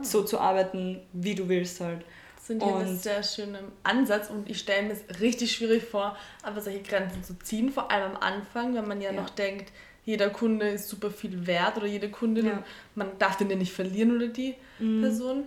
[0.00, 0.04] ah.
[0.04, 2.04] so zu arbeiten, wie du willst halt.
[2.36, 6.16] Das finde ich einen sehr schönen Ansatz und ich stelle mir es richtig schwierig vor,
[6.42, 9.20] aber solche Grenzen zu ziehen, vor allem am Anfang, wenn man ja, ja.
[9.20, 9.72] noch denkt,
[10.04, 12.64] jeder Kunde ist super viel wert oder jede Kundin, ja.
[12.96, 15.02] man darf den ja nicht verlieren oder die mhm.
[15.02, 15.44] Person.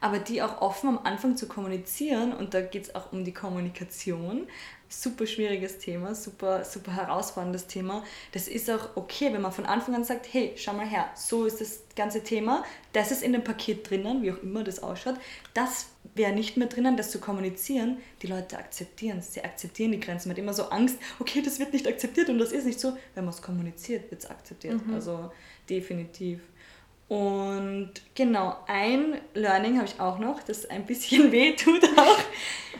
[0.00, 3.34] Aber die auch offen am Anfang zu kommunizieren und da geht es auch um die
[3.34, 4.46] Kommunikation,
[4.90, 8.04] super schwieriges Thema, super, super herausforderndes Thema.
[8.32, 11.46] Das ist auch okay, wenn man von Anfang an sagt, hey, schau mal her, so
[11.46, 15.14] ist das ganze Thema, das ist in dem Paket drinnen, wie auch immer das ausschaut.
[15.54, 17.98] Das wäre nicht mehr drinnen, das zu kommunizieren.
[18.22, 20.28] Die Leute akzeptieren es, sie akzeptieren die Grenzen.
[20.28, 22.96] Man hat immer so Angst, okay, das wird nicht akzeptiert und das ist nicht so.
[23.14, 24.84] Wenn man es kommuniziert, wird es akzeptiert.
[24.86, 24.94] Mhm.
[24.94, 25.30] Also
[25.68, 26.40] definitiv.
[27.10, 32.18] Und genau, ein Learning habe ich auch noch, das ein bisschen weh tut auch.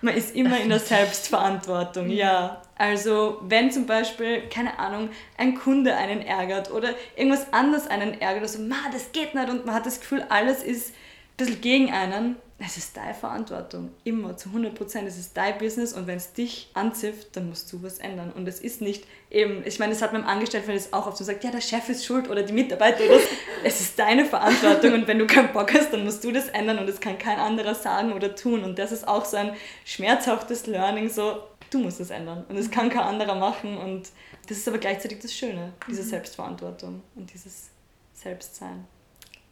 [0.03, 2.63] Man ist immer in der Selbstverantwortung, ja.
[2.77, 8.43] Also wenn zum Beispiel, keine Ahnung, ein Kunde einen ärgert oder irgendwas anderes einen ärgert,
[8.43, 11.93] also, ma, das geht nicht und man hat das Gefühl, alles ist ein bisschen gegen
[11.93, 13.91] einen, es ist deine Verantwortung.
[14.05, 15.09] Immer, zu 100 Prozent.
[15.09, 18.31] Es ist dein Business und wenn es dich anzipft, dann musst du was ändern.
[18.33, 21.43] Und es ist nicht eben, ich meine, das hat meinem Angestellten auch oft so gesagt,
[21.43, 23.03] ja, der Chef ist schuld oder die Mitarbeiter.
[23.05, 23.19] Oder
[23.65, 26.79] es ist deine Verantwortung und wenn du keinen Bock hast, dann musst du das ändern
[26.79, 28.63] und das kann kein anderer sagen oder tun.
[28.63, 32.71] Und das ist auch so ein schmerzhaftes Learning, so, du musst es ändern und das
[32.71, 33.79] kann kein anderer machen.
[33.79, 34.11] Und
[34.49, 36.09] das ist aber gleichzeitig das Schöne, diese mhm.
[36.09, 37.71] Selbstverantwortung und dieses
[38.13, 38.85] Selbstsein.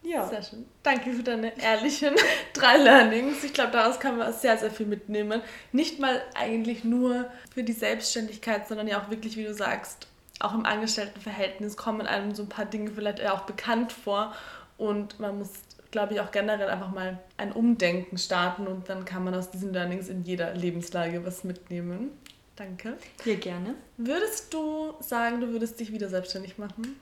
[0.08, 0.26] Ja.
[0.26, 0.64] Sehr schön.
[0.82, 2.14] Danke für deine ehrlichen
[2.54, 3.44] drei Learnings.
[3.44, 5.42] Ich glaube, daraus kann man sehr, sehr viel mitnehmen.
[5.72, 10.06] Nicht mal eigentlich nur für die Selbstständigkeit, sondern ja auch wirklich, wie du sagst,
[10.40, 14.34] auch im Angestelltenverhältnis kommen einem so ein paar Dinge vielleicht auch bekannt vor.
[14.78, 15.50] Und man muss,
[15.90, 19.74] glaube ich, auch generell einfach mal ein Umdenken starten und dann kann man aus diesen
[19.74, 22.12] Learnings in jeder Lebenslage was mitnehmen.
[22.56, 22.96] Danke.
[23.24, 23.74] Hier gerne.
[23.98, 26.98] Würdest du sagen, du würdest dich wieder selbstständig machen?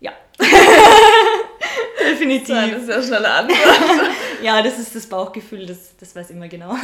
[0.00, 0.12] Ja.
[2.10, 2.48] Definitiv.
[2.48, 3.58] Das ist eine sehr schnelle Antwort.
[4.42, 6.76] ja, das ist das Bauchgefühl, das, das weiß immer genau.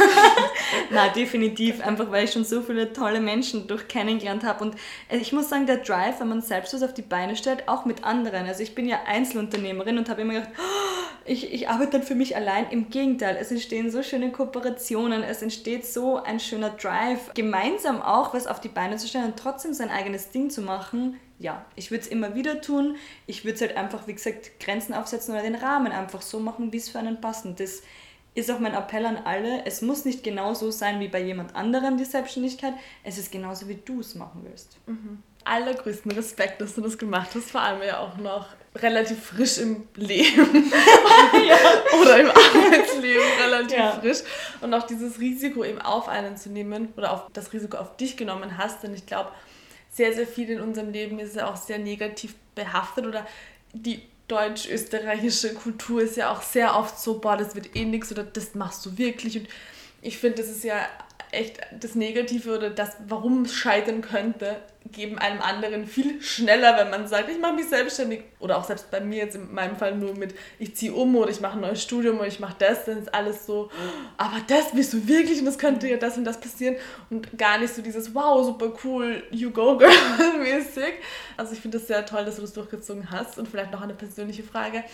[0.91, 1.85] Na, definitiv.
[1.85, 4.65] Einfach weil ich schon so viele tolle Menschen durch kennengelernt habe.
[4.65, 4.75] Und
[5.09, 7.85] äh, ich muss sagen, der Drive, wenn man selbst was auf die Beine stellt, auch
[7.85, 8.47] mit anderen.
[8.47, 12.15] Also ich bin ja Einzelunternehmerin und habe immer gedacht, oh, ich, ich arbeite dann für
[12.15, 12.71] mich allein.
[12.71, 18.35] Im Gegenteil, es entstehen so schöne Kooperationen, es entsteht so ein schöner Drive, gemeinsam auch
[18.35, 21.91] was auf die Beine zu stellen und trotzdem sein eigenes Ding zu machen ja, ich
[21.91, 22.97] würde es immer wieder tun.
[23.27, 26.71] Ich würde es halt einfach, wie gesagt, Grenzen aufsetzen oder den Rahmen einfach so machen,
[26.73, 27.47] wie es für einen passt.
[27.47, 27.83] Und das
[28.35, 29.65] ist auch mein Appell an alle.
[29.65, 32.75] Es muss nicht genauso sein wie bei jemand anderem, die Selbstständigkeit.
[33.05, 34.77] Es ist genauso, wie du es machen willst.
[34.87, 35.23] Mhm.
[35.45, 39.89] Allergrößten Respekt, dass du das gemacht hast, vor allem ja auch noch relativ frisch im
[39.97, 40.71] Leben
[41.49, 41.57] ja.
[42.01, 43.93] oder im Arbeitsleben relativ ja.
[43.93, 44.19] frisch
[44.61, 48.17] und auch dieses Risiko eben auf einen zu nehmen oder auf das Risiko auf dich
[48.17, 49.31] genommen hast, denn ich glaube,
[49.91, 51.19] sehr, sehr viel in unserem Leben.
[51.19, 53.27] Ist ja auch sehr negativ behaftet oder
[53.73, 58.23] die deutsch-österreichische Kultur ist ja auch sehr oft so, boah, das wird eh nichts oder
[58.23, 59.39] das machst du wirklich.
[59.39, 59.49] Und
[60.03, 60.87] ich finde, das ist ja
[61.33, 64.57] echt das Negative oder das, warum es scheitern könnte,
[64.93, 68.23] geben einem anderen viel schneller, wenn man sagt, ich mache mich selbstständig.
[68.39, 71.31] Oder auch selbst bei mir jetzt in meinem Fall nur mit, ich ziehe um oder
[71.31, 73.71] ich mache ein neues Studium oder ich mache das, dann ist alles so,
[74.17, 76.77] aber das bist du wirklich und das könnte ja das und das passieren.
[77.11, 79.91] Und gar nicht so dieses, wow, super cool, you go girl
[80.39, 80.95] mäßig.
[81.37, 83.39] Also ich finde es sehr toll, dass du das durchgezogen hast.
[83.39, 84.85] Und vielleicht noch eine persönliche Frage.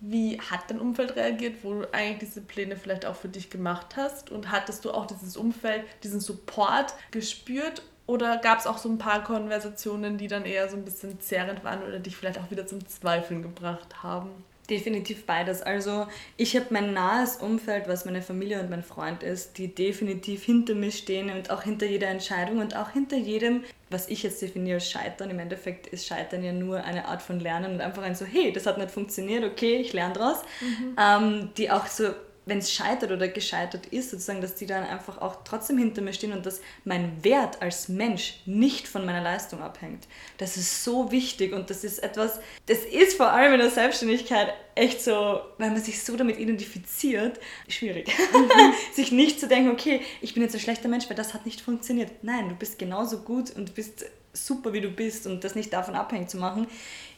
[0.00, 3.96] Wie hat dein Umfeld reagiert, wo du eigentlich diese Pläne vielleicht auch für dich gemacht
[3.96, 4.30] hast?
[4.30, 7.82] Und hattest du auch dieses Umfeld, diesen Support gespürt?
[8.06, 11.64] Oder gab es auch so ein paar Konversationen, die dann eher so ein bisschen zehrend
[11.64, 14.30] waren oder dich vielleicht auch wieder zum Zweifeln gebracht haben?
[14.70, 15.62] Definitiv beides.
[15.62, 16.06] Also
[16.36, 20.76] ich habe mein nahes Umfeld, was meine Familie und mein Freund ist, die definitiv hinter
[20.76, 24.76] mir stehen und auch hinter jeder Entscheidung und auch hinter jedem, was ich jetzt definiere
[24.76, 25.28] als Scheitern.
[25.30, 28.52] Im Endeffekt ist Scheitern ja nur eine Art von Lernen und einfach ein so, hey,
[28.52, 30.38] das hat nicht funktioniert, okay, ich lerne daraus.
[30.60, 30.96] Mhm.
[30.96, 32.10] Ähm, die auch so
[32.50, 36.12] wenn es scheitert oder gescheitert ist, sozusagen, dass die dann einfach auch trotzdem hinter mir
[36.12, 40.06] stehen und dass mein Wert als Mensch nicht von meiner Leistung abhängt.
[40.36, 44.52] Das ist so wichtig und das ist etwas, das ist vor allem in der Selbstständigkeit
[44.74, 48.08] echt so, weil man sich so damit identifiziert, schwierig.
[48.08, 48.72] Mhm.
[48.94, 51.60] sich nicht zu denken, okay, ich bin jetzt ein schlechter Mensch, weil das hat nicht
[51.60, 52.10] funktioniert.
[52.22, 55.94] Nein, du bist genauso gut und bist super, wie du bist und das nicht davon
[55.94, 56.66] abhängig zu machen.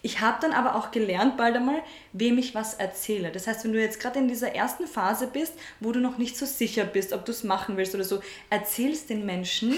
[0.04, 1.80] Ich habe dann aber auch gelernt bald einmal,
[2.12, 3.30] wem ich was erzähle.
[3.30, 6.36] Das heißt, wenn du jetzt gerade in dieser ersten Phase bist, wo du noch nicht
[6.36, 9.74] so sicher bist, ob du es machen willst oder so, erzählst den Menschen,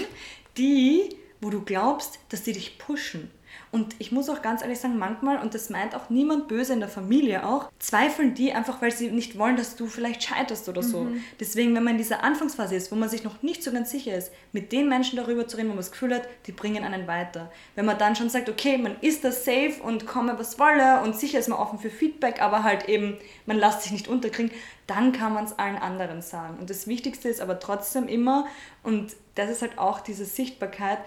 [0.57, 1.09] die,
[1.41, 3.29] wo du glaubst, dass die dich pushen.
[3.75, 6.79] Und ich muss auch ganz ehrlich sagen, manchmal, und das meint auch niemand böse in
[6.79, 10.81] der Familie auch, zweifeln die einfach, weil sie nicht wollen, dass du vielleicht scheiterst oder
[10.81, 11.01] so.
[11.01, 11.21] Mhm.
[11.41, 14.15] Deswegen, wenn man in dieser Anfangsphase ist, wo man sich noch nicht so ganz sicher
[14.15, 17.05] ist, mit den Menschen darüber zu reden, wo man das Gefühl hat, die bringen einen
[17.05, 17.51] weiter.
[17.75, 21.19] Wenn man dann schon sagt, okay, man ist da safe und komme was wolle und
[21.19, 24.53] sicher ist man offen für Feedback, aber halt eben, man lässt sich nicht unterkriegen,
[24.87, 26.59] dann kann man es allen anderen sagen.
[26.61, 28.47] Und das Wichtigste ist aber trotzdem immer,
[28.83, 30.99] und das ist halt auch diese Sichtbarkeit,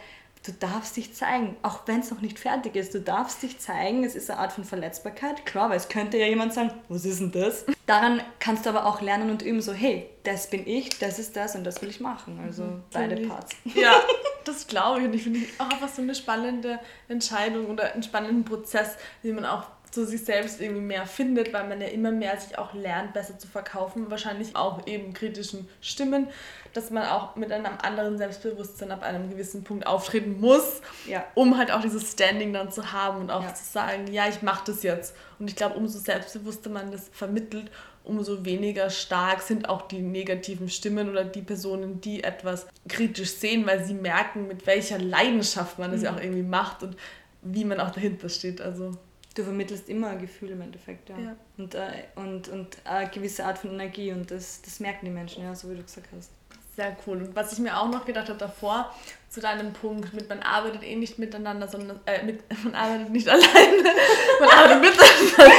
[0.44, 2.94] du darfst dich zeigen, auch wenn es noch nicht fertig ist.
[2.94, 5.44] Du darfst dich zeigen, es ist eine Art von Verletzbarkeit.
[5.46, 7.64] Klar, weil es könnte ja jemand sagen, was ist denn das?
[7.86, 11.36] Daran kannst du aber auch lernen und üben, so, hey, das bin ich, das ist
[11.36, 12.40] das und das will ich machen.
[12.44, 13.56] Also mhm, beide Parts.
[13.74, 14.00] Ja,
[14.44, 15.06] das glaube ich.
[15.06, 19.44] Und ich finde, oh, was so eine spannende Entscheidung oder einen spannenden Prozess, den man
[19.44, 23.12] auch so sich selbst irgendwie mehr findet, weil man ja immer mehr sich auch lernt,
[23.12, 24.10] besser zu verkaufen.
[24.10, 26.28] Wahrscheinlich auch eben kritischen Stimmen,
[26.72, 31.24] dass man auch mit einem anderen Selbstbewusstsein ab einem gewissen Punkt auftreten muss, ja.
[31.34, 33.54] um halt auch dieses Standing dann zu haben und auch ja.
[33.54, 35.14] zu sagen, ja, ich mache das jetzt.
[35.38, 37.70] Und ich glaube, umso selbstbewusster man das vermittelt,
[38.04, 43.66] umso weniger stark sind auch die negativen Stimmen oder die Personen, die etwas kritisch sehen,
[43.66, 46.06] weil sie merken, mit welcher Leidenschaft man das mhm.
[46.06, 46.96] ja auch irgendwie macht und
[47.42, 48.60] wie man auch dahinter steht.
[48.60, 48.92] Also
[49.38, 51.18] du vermittelst immer ein Gefühl im Endeffekt, ja.
[51.18, 51.36] ja.
[51.56, 55.44] Und, äh, und, und eine gewisse Art von Energie und das, das merken die Menschen,
[55.44, 56.30] ja, so wie du gesagt hast.
[56.74, 57.18] Sehr cool.
[57.18, 58.92] Und was ich mir auch noch gedacht habe davor,
[59.28, 63.28] zu deinem Punkt mit man arbeitet eh nicht miteinander, sondern äh, mit, man arbeitet nicht
[63.28, 63.82] alleine,
[64.40, 65.54] man arbeitet miteinander.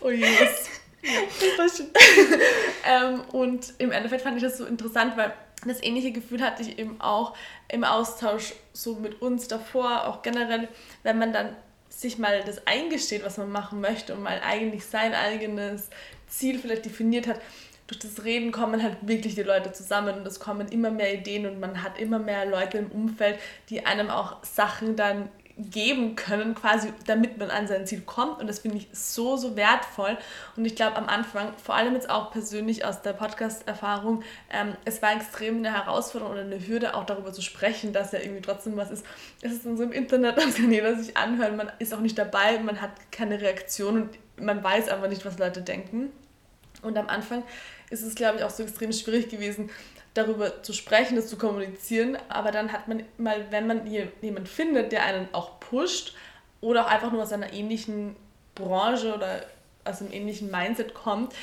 [0.00, 0.70] oh Jesus.
[2.84, 5.32] ähm, und im Endeffekt fand ich das so interessant, weil
[5.64, 7.36] das ähnliche Gefühl hatte ich eben auch
[7.68, 10.68] im Austausch so mit uns davor, auch generell,
[11.02, 11.54] wenn man dann
[12.00, 15.90] sich mal das eingesteht, was man machen möchte und mal eigentlich sein eigenes
[16.28, 17.40] Ziel vielleicht definiert hat,
[17.86, 21.46] durch das Reden kommen halt wirklich die Leute zusammen und es kommen immer mehr Ideen
[21.46, 25.28] und man hat immer mehr Leute im Umfeld, die einem auch Sachen dann
[25.62, 28.40] geben können, quasi, damit man an sein Ziel kommt.
[28.40, 30.16] Und das finde ich so, so wertvoll.
[30.56, 35.02] Und ich glaube, am Anfang, vor allem jetzt auch persönlich aus der Podcast-Erfahrung, ähm, es
[35.02, 38.76] war extrem eine Herausforderung oder eine Hürde, auch darüber zu sprechen, dass ja irgendwie trotzdem
[38.76, 39.04] was ist.
[39.42, 42.18] Es ist dann so im Internet, das kann jeder sich anhören, man ist auch nicht
[42.18, 46.10] dabei, man hat keine Reaktion und man weiß aber nicht, was Leute denken.
[46.82, 47.42] Und am Anfang
[47.90, 49.70] ist es, glaube ich, auch so extrem schwierig gewesen,
[50.14, 52.18] darüber zu sprechen, das zu kommunizieren.
[52.28, 56.14] Aber dann hat man mal, wenn man jemanden findet, der einen auch pusht
[56.60, 58.16] oder auch einfach nur aus einer ähnlichen
[58.54, 59.42] Branche oder
[59.84, 61.34] aus einem ähnlichen Mindset kommt,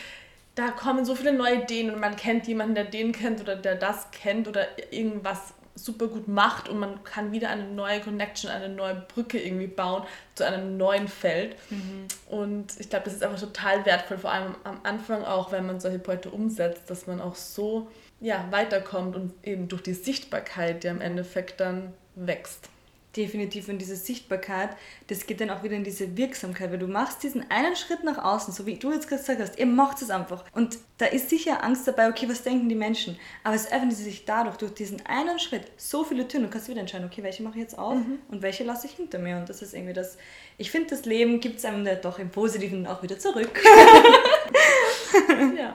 [0.56, 3.76] da kommen so viele neue Ideen und man kennt jemanden, der den kennt oder der
[3.76, 8.70] das kennt oder irgendwas super gut macht und man kann wieder eine neue Connection, eine
[8.70, 10.04] neue Brücke irgendwie bauen
[10.36, 11.56] zu einem neuen Feld.
[11.70, 12.08] Mhm.
[12.28, 15.80] Und ich glaube, das ist einfach total wertvoll, vor allem am Anfang auch, wenn man
[15.80, 17.88] solche Projekte umsetzt, dass man auch so
[18.20, 22.70] ja, weiterkommt und eben durch die Sichtbarkeit, die am Endeffekt dann wächst
[23.18, 24.70] definitiv in diese Sichtbarkeit,
[25.08, 28.24] das geht dann auch wieder in diese Wirksamkeit, weil du machst diesen einen Schritt nach
[28.24, 30.46] außen, so wie du jetzt gesagt hast, ihr macht es einfach.
[30.54, 33.18] Und da ist sicher Angst dabei, okay, was denken die Menschen?
[33.44, 36.70] Aber es öffnen sie sich dadurch, durch diesen einen Schritt, so viele Türen, du kannst
[36.70, 38.20] wieder entscheiden, okay, welche mache ich jetzt auf mhm.
[38.30, 39.38] und welche lasse ich hinter mir.
[39.38, 40.18] Und das ist irgendwie das,
[40.58, 43.60] ich finde, das Leben gibt es einem doch im Positiven auch wieder zurück.
[45.58, 45.74] ja.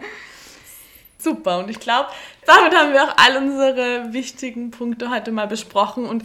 [1.23, 1.59] Super.
[1.59, 2.09] Und ich glaube,
[2.47, 6.05] damit haben wir auch all unsere wichtigen Punkte heute mal besprochen.
[6.05, 6.25] Und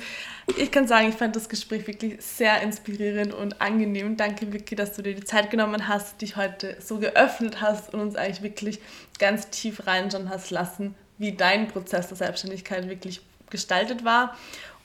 [0.58, 4.18] ich kann sagen, ich fand das Gespräch wirklich sehr inspirierend und angenehm.
[4.18, 8.00] Danke, Vicky, dass du dir die Zeit genommen hast, dich heute so geöffnet hast und
[8.00, 8.80] uns eigentlich wirklich
[9.20, 14.36] ganz tief reinschauen hast lassen, wie dein Prozess der Selbstständigkeit wirklich gestaltet war.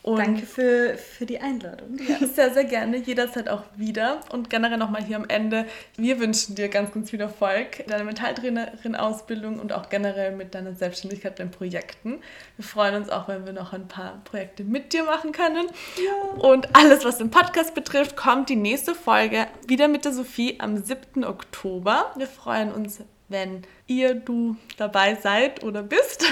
[0.02, 1.96] Und Danke für, für die Einladung.
[2.08, 2.96] Ja, sehr, sehr gerne.
[2.96, 4.20] Jederzeit auch wieder.
[4.32, 5.66] Und generell nochmal hier am Ende.
[5.96, 10.74] Wir wünschen dir ganz, ganz viel Erfolg in deiner Mentaltrainerin-Ausbildung und auch generell mit deiner
[10.74, 12.20] Selbstständigkeit, deinen Projekten.
[12.56, 15.68] Wir freuen uns auch, wenn wir noch ein paar Projekte mit dir machen können.
[15.96, 16.40] Ja.
[16.40, 20.82] Und alles, was den Podcast betrifft, kommt die nächste Folge wieder mit der Sophie am
[20.82, 21.24] 7.
[21.24, 22.10] Oktober.
[22.16, 26.24] Wir freuen uns, wenn ihr, du dabei seid oder bist.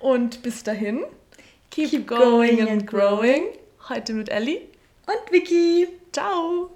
[0.00, 1.04] Und bis dahin
[1.76, 3.48] Keep, Keep going, going and growing.
[3.90, 4.62] Heute mit Ellie
[5.06, 5.86] und Vicky.
[6.10, 6.70] Ciao.